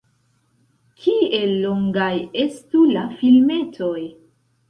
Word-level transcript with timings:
Kiel 1.01 1.51
longaj 1.65 2.09
estu 2.45 2.83
la 2.95 3.05
filmetoj? 3.19 4.01